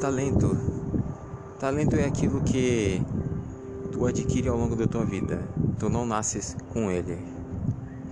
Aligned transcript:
Talento. 0.00 0.54
Talento 1.58 1.96
é 1.96 2.04
aquilo 2.04 2.42
que 2.42 3.00
tu 3.90 4.04
adquire 4.04 4.46
ao 4.46 4.58
longo 4.58 4.76
da 4.76 4.86
tua 4.86 5.06
vida. 5.06 5.42
Tu 5.78 5.88
não 5.88 6.04
nasces 6.04 6.54
com 6.70 6.90
ele. 6.90 7.18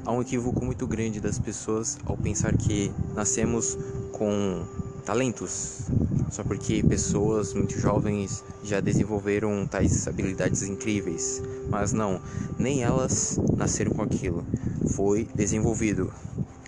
Há 0.06 0.10
um 0.10 0.22
equívoco 0.22 0.64
muito 0.64 0.86
grande 0.86 1.20
das 1.20 1.38
pessoas 1.38 1.98
ao 2.06 2.16
pensar 2.16 2.56
que 2.56 2.90
nascemos 3.14 3.76
com 4.12 4.64
talentos, 5.04 5.82
só 6.30 6.42
porque 6.42 6.82
pessoas 6.82 7.52
muito 7.52 7.78
jovens 7.78 8.42
já 8.62 8.80
desenvolveram 8.80 9.66
tais 9.66 10.08
habilidades 10.08 10.62
incríveis. 10.62 11.42
Mas 11.68 11.92
não, 11.92 12.18
nem 12.58 12.82
elas 12.82 13.38
nasceram 13.54 13.92
com 13.92 14.02
aquilo. 14.02 14.42
Foi 14.94 15.28
desenvolvido. 15.34 16.10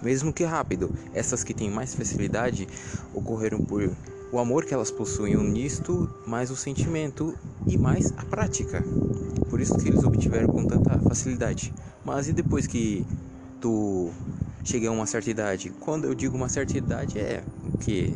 Mesmo 0.02 0.30
que 0.30 0.44
rápido, 0.44 0.90
essas 1.14 1.42
que 1.42 1.54
têm 1.54 1.70
mais 1.70 1.94
facilidade 1.94 2.68
ocorreram 3.14 3.64
por 3.64 3.90
o 4.32 4.38
amor 4.38 4.64
que 4.64 4.74
elas 4.74 4.90
possuem 4.90 5.36
nisto, 5.36 6.08
mais 6.26 6.50
o 6.50 6.56
sentimento 6.56 7.36
e 7.66 7.76
mais 7.76 8.12
a 8.16 8.24
prática. 8.24 8.82
Por 9.48 9.60
isso 9.60 9.76
que 9.78 9.88
eles 9.88 10.02
obtiveram 10.02 10.48
com 10.48 10.64
tanta 10.64 10.98
facilidade. 10.98 11.72
Mas 12.04 12.28
e 12.28 12.32
depois 12.32 12.66
que 12.66 13.06
tu 13.60 14.10
chega 14.64 14.88
a 14.88 14.92
uma 14.92 15.06
certa 15.06 15.30
idade? 15.30 15.70
Quando 15.80 16.04
eu 16.04 16.14
digo 16.14 16.36
uma 16.36 16.48
certa 16.48 16.76
idade 16.76 17.18
é 17.18 17.42
o 17.64 17.78
que 17.78 18.12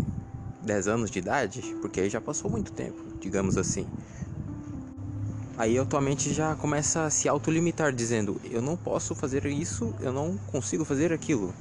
10 0.63 0.89
anos 0.89 1.11
de 1.11 1.19
idade, 1.19 1.63
porque 1.81 2.01
aí 2.01 2.11
já 2.11 2.21
passou 2.21 2.51
muito 2.51 2.73
tempo, 2.73 3.03
digamos 3.21 3.57
assim. 3.57 3.87
Aí 5.57 5.79
a 5.79 5.85
tua 5.85 6.01
mente 6.01 6.33
já 6.33 6.55
começa 6.55 7.05
a 7.05 7.11
se 7.11 7.29
autolimitar, 7.29 7.93
dizendo: 7.93 8.41
Eu 8.51 8.63
não 8.63 8.77
posso 8.77 9.15
fazer 9.15 9.45
isso, 9.47 9.95
eu 10.01 10.13
não 10.13 10.37
consigo 10.51 10.85
fazer 10.85 11.13
aquilo. 11.13 11.55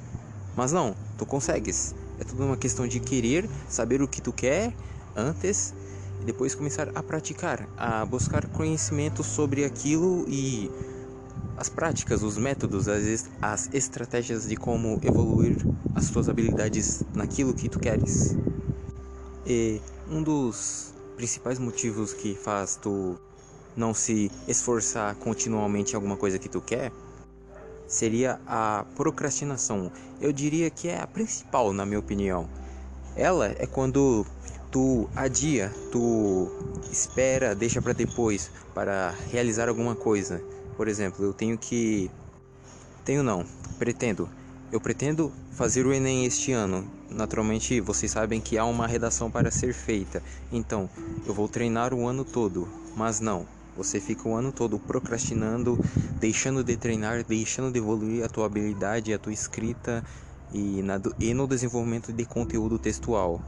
Mas 0.55 0.71
não, 0.71 0.95
tu 1.17 1.25
consegues. 1.25 1.93
É 2.19 2.23
tudo 2.23 2.43
uma 2.43 2.57
questão 2.57 2.85
de 2.85 2.99
querer, 2.99 3.49
saber 3.69 4.01
o 4.01 4.07
que 4.07 4.21
tu 4.21 4.33
quer 4.33 4.73
antes 5.15 5.73
e 6.21 6.25
depois 6.25 6.53
começar 6.53 6.89
a 6.93 7.01
praticar, 7.01 7.67
a 7.77 8.05
buscar 8.05 8.45
conhecimento 8.47 9.23
sobre 9.23 9.63
aquilo 9.63 10.25
e 10.27 10.69
as 11.55 11.69
práticas, 11.69 12.21
os 12.21 12.37
métodos, 12.37 12.87
as, 12.87 13.29
as 13.41 13.73
estratégias 13.73 14.47
de 14.47 14.55
como 14.57 14.99
evoluir 15.01 15.65
as 15.95 16.09
tuas 16.09 16.27
habilidades 16.27 17.05
naquilo 17.13 17.53
que 17.53 17.69
tu 17.69 17.79
queres. 17.79 18.35
E 19.45 19.81
um 20.09 20.21
dos 20.21 20.93
principais 21.15 21.57
motivos 21.57 22.13
que 22.13 22.35
faz 22.35 22.75
tu 22.75 23.15
não 23.75 23.93
se 23.93 24.29
esforçar 24.47 25.15
continuamente 25.15 25.93
em 25.93 25.95
alguma 25.95 26.17
coisa 26.17 26.37
que 26.37 26.49
tu 26.49 26.59
quer 26.59 26.91
seria 27.89 28.39
a 28.47 28.85
procrastinação. 28.95 29.91
Eu 30.21 30.31
diria 30.31 30.69
que 30.69 30.87
é 30.87 31.01
a 31.01 31.07
principal, 31.07 31.73
na 31.73 31.85
minha 31.85 31.99
opinião. 31.99 32.47
Ela 33.15 33.47
é 33.57 33.65
quando 33.65 34.25
tu 34.71 35.09
adia, 35.15 35.73
tu 35.91 36.49
espera, 36.91 37.55
deixa 37.55 37.81
para 37.81 37.91
depois 37.91 38.51
para 38.73 39.13
realizar 39.31 39.67
alguma 39.67 39.95
coisa. 39.95 40.41
Por 40.77 40.87
exemplo, 40.87 41.25
eu 41.25 41.33
tenho 41.33 41.57
que 41.57 42.09
tenho 43.03 43.23
não, 43.23 43.43
pretendo. 43.77 44.29
Eu 44.71 44.79
pretendo 44.79 45.33
fazer 45.51 45.85
o 45.85 45.91
ENEM 45.91 46.25
este 46.25 46.51
ano. 46.51 46.89
Naturalmente, 47.09 47.81
vocês 47.81 48.11
sabem 48.11 48.39
que 48.39 48.55
há 48.55 48.63
uma 48.65 48.85
redação 48.85 49.31
para 49.31 49.49
ser 49.49 49.73
feita. 49.73 50.21
Então, 50.51 50.87
eu 51.25 51.33
vou 51.33 51.47
treinar 51.47 51.91
o 51.91 52.07
ano 52.07 52.23
todo, 52.23 52.69
mas 52.95 53.19
não. 53.19 53.47
Você 53.75 53.99
fica 53.99 54.27
o 54.27 54.35
ano 54.35 54.51
todo 54.51 54.79
procrastinando, 54.79 55.79
deixando 56.19 56.63
de 56.63 56.75
treinar, 56.75 57.23
deixando 57.23 57.71
de 57.71 57.79
evoluir 57.79 58.23
a 58.23 58.27
tua 58.27 58.45
habilidade, 58.45 59.13
a 59.13 59.19
tua 59.19 59.31
escrita 59.31 60.03
e, 60.53 60.81
na, 60.81 60.99
e 61.19 61.33
no 61.33 61.47
desenvolvimento 61.47 62.11
de 62.11 62.25
conteúdo 62.25 62.77
textual. 62.77 63.41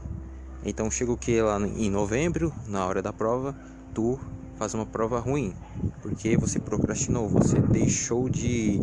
Então 0.64 0.90
chega 0.90 1.12
o 1.12 1.16
que 1.16 1.40
lá 1.42 1.58
em 1.60 1.90
novembro, 1.90 2.52
na 2.66 2.86
hora 2.86 3.02
da 3.02 3.12
prova, 3.12 3.54
tu 3.92 4.18
faz 4.56 4.74
uma 4.74 4.86
prova 4.86 5.18
ruim, 5.18 5.54
porque 6.00 6.36
você 6.36 6.60
procrastinou, 6.60 7.28
você 7.28 7.58
deixou 7.58 8.28
de 8.28 8.80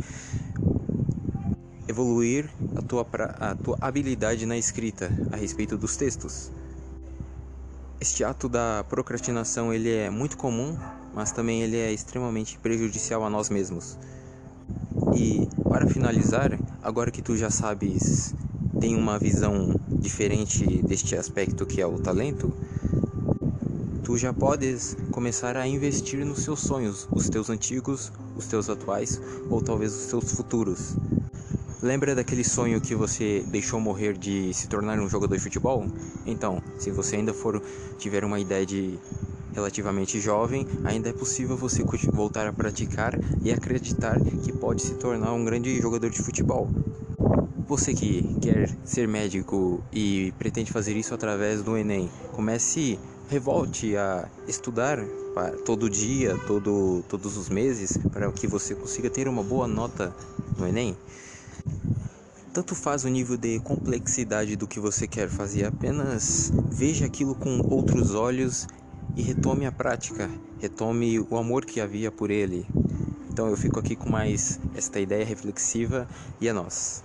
evoluir 1.88 2.50
a 2.76 2.82
tua, 2.82 3.08
a 3.40 3.56
tua 3.56 3.78
habilidade 3.80 4.46
na 4.46 4.58
escrita 4.58 5.12
a 5.32 5.38
respeito 5.38 5.78
dos 5.78 5.96
textos. 5.96 6.52
Este 8.00 8.24
ato 8.24 8.48
da 8.48 8.86
procrastinação 8.88 9.74
ele 9.74 9.90
é 9.90 10.10
muito 10.10 10.38
comum, 10.38 10.78
mas 11.14 11.32
também 11.32 11.62
ele 11.62 11.78
é 11.78 11.92
extremamente 11.92 12.58
prejudicial 12.60 13.24
a 13.24 13.30
nós 13.30 13.50
mesmos. 13.50 13.98
E 15.16 15.48
para 15.64 15.88
finalizar, 15.88 16.58
agora 16.82 17.12
que 17.12 17.22
tu 17.22 17.36
já 17.36 17.50
sabes, 17.50 18.34
tem 18.80 18.96
uma 18.96 19.20
visão 19.20 19.76
diferente 19.90 20.82
deste 20.84 21.16
aspecto 21.16 21.66
que 21.66 21.82
é 21.82 21.86
o 21.86 22.00
talento, 22.00 22.54
tu 24.04 24.18
já 24.18 24.34
podes 24.34 24.98
começar 25.12 25.56
a 25.58 25.68
investir 25.68 26.26
nos 26.26 26.44
seus 26.44 26.62
sonhos, 26.62 27.08
os 27.12 27.30
teus 27.30 27.50
antigos, 27.50 28.12
os 28.36 28.48
teus 28.48 28.70
atuais 28.70 29.22
ou 29.50 29.62
talvez 29.62 29.94
os 29.94 30.06
teus 30.08 30.32
futuros. 30.32 30.96
Lembra 31.82 32.14
daquele 32.14 32.44
sonho 32.44 32.82
que 32.82 32.94
você 32.94 33.44
deixou 33.48 33.80
morrer 33.80 34.18
de 34.18 34.54
se 34.54 34.68
tornar 34.68 35.00
um 35.00 35.08
jogador 35.08 35.36
de 35.36 35.42
futebol? 35.42 35.86
Então, 36.26 36.62
se 36.78 36.92
você 36.92 37.16
ainda 37.16 37.34
for 37.34 37.62
tiver 37.98 38.26
uma 38.26 38.40
ideia 38.40 38.66
de 38.66 39.00
relativamente 39.54 40.20
jovem, 40.20 40.68
ainda 40.84 41.10
é 41.10 41.14
possível 41.14 41.58
você 41.58 41.84
voltar 42.12 42.48
a 42.48 42.54
praticar 42.54 43.18
e 43.42 43.52
acreditar 43.52 44.20
que 44.44 44.52
pode 44.52 44.82
se 44.82 44.96
tornar 44.96 45.34
um 45.34 45.44
grande 45.44 45.80
jogador 45.82 46.10
de 46.10 46.22
futebol. 46.22 46.70
Você 47.68 47.94
que 47.94 48.36
quer 48.42 48.76
ser 48.84 49.08
médico 49.08 49.84
e 49.94 50.34
pretende 50.40 50.72
fazer 50.72 50.96
isso 50.98 51.14
através 51.14 51.62
do 51.62 51.78
Enem, 51.78 52.10
comece, 52.34 53.00
revolte 53.30 53.96
a 53.96 54.28
estudar 54.48 55.00
todo 55.66 55.90
dia, 55.90 56.38
todo, 56.48 57.04
todos 57.08 57.38
os 57.38 57.48
meses, 57.48 57.98
para 58.12 58.32
que 58.32 58.48
você 58.48 58.76
consiga 58.76 59.10
ter 59.10 59.28
uma 59.28 59.44
boa 59.44 59.68
nota 59.68 60.14
no 60.58 60.68
Enem. 60.68 60.98
Tanto 62.52 62.74
faz 62.74 63.06
o 63.06 63.08
nível 63.08 63.38
de 63.38 63.60
complexidade 63.60 64.56
do 64.56 64.68
que 64.68 64.80
você 64.80 65.08
quer 65.08 65.30
fazer, 65.30 65.66
apenas 65.66 66.52
veja 66.72 67.06
aquilo 67.06 67.36
com 67.36 67.62
outros 67.70 68.16
olhos 68.16 68.68
e 69.16 69.22
retome 69.22 69.66
a 69.66 69.72
prática, 69.72 70.30
retome 70.60 71.20
o 71.20 71.38
amor 71.38 71.66
que 71.66 71.82
havia 71.82 72.12
por 72.12 72.32
ele. 72.32 72.66
Então 73.32 73.48
eu 73.48 73.56
fico 73.56 73.80
aqui 73.80 73.96
com 73.96 74.10
mais 74.10 74.60
esta 74.76 75.00
ideia 75.00 75.24
reflexiva 75.24 76.08
e 76.42 76.50
a 76.50 76.54
nós. 76.54 77.04